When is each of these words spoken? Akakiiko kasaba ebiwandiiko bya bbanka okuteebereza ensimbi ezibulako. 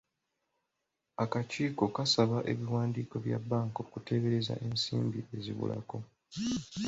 Akakiiko 1.23 1.83
kasaba 1.95 2.37
ebiwandiiko 2.51 3.15
bya 3.25 3.37
bbanka 3.43 3.79
okuteebereza 3.85 4.53
ensimbi 4.67 5.19
ezibulako. 5.37 5.97